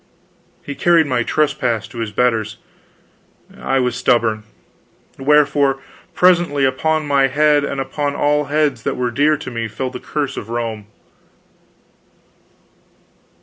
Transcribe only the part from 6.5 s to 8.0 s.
upon my head and